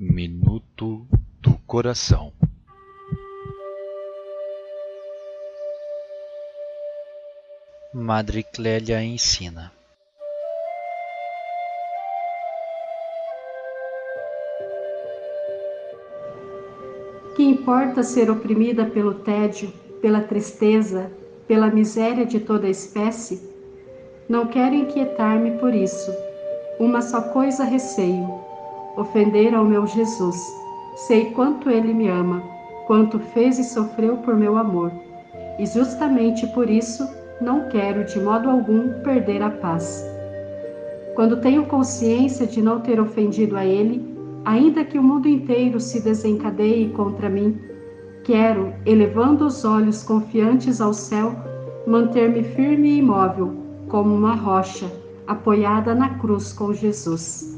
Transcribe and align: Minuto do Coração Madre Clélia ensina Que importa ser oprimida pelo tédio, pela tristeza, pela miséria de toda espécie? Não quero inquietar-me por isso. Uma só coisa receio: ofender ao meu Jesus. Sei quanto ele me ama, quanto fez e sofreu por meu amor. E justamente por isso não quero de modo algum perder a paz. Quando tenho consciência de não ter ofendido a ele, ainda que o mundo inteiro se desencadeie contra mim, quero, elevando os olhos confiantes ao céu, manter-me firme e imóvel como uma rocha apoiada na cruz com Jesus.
Minuto 0.00 1.08
do 1.40 1.58
Coração 1.66 2.32
Madre 7.92 8.44
Clélia 8.44 9.02
ensina 9.02 9.72
Que 17.34 17.42
importa 17.42 18.04
ser 18.04 18.30
oprimida 18.30 18.86
pelo 18.86 19.14
tédio, 19.14 19.72
pela 20.00 20.20
tristeza, 20.20 21.10
pela 21.48 21.72
miséria 21.72 22.24
de 22.24 22.38
toda 22.38 22.68
espécie? 22.68 23.42
Não 24.28 24.46
quero 24.46 24.76
inquietar-me 24.76 25.58
por 25.58 25.74
isso. 25.74 26.12
Uma 26.78 27.02
só 27.02 27.32
coisa 27.32 27.64
receio: 27.64 28.46
ofender 28.98 29.54
ao 29.54 29.64
meu 29.64 29.86
Jesus. 29.86 30.36
Sei 30.94 31.30
quanto 31.30 31.70
ele 31.70 31.94
me 31.94 32.08
ama, 32.08 32.42
quanto 32.86 33.18
fez 33.18 33.58
e 33.58 33.64
sofreu 33.64 34.16
por 34.18 34.36
meu 34.36 34.56
amor. 34.56 34.92
E 35.58 35.66
justamente 35.66 36.46
por 36.48 36.68
isso 36.68 37.08
não 37.40 37.68
quero 37.68 38.04
de 38.04 38.20
modo 38.20 38.50
algum 38.50 39.00
perder 39.02 39.42
a 39.42 39.50
paz. 39.50 40.04
Quando 41.14 41.40
tenho 41.40 41.66
consciência 41.66 42.46
de 42.46 42.60
não 42.60 42.80
ter 42.80 43.00
ofendido 43.00 43.56
a 43.56 43.64
ele, 43.64 44.16
ainda 44.44 44.84
que 44.84 44.98
o 44.98 45.02
mundo 45.02 45.28
inteiro 45.28 45.80
se 45.80 46.00
desencadeie 46.00 46.90
contra 46.90 47.28
mim, 47.28 47.58
quero, 48.24 48.72
elevando 48.84 49.46
os 49.46 49.64
olhos 49.64 50.02
confiantes 50.02 50.80
ao 50.80 50.92
céu, 50.92 51.34
manter-me 51.86 52.42
firme 52.42 52.88
e 52.90 52.98
imóvel 52.98 53.54
como 53.88 54.14
uma 54.14 54.34
rocha 54.34 54.86
apoiada 55.26 55.94
na 55.94 56.18
cruz 56.18 56.52
com 56.52 56.72
Jesus. 56.72 57.57